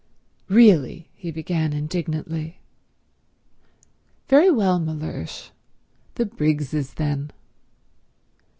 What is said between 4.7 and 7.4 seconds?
Mellersh—the Briggses, then."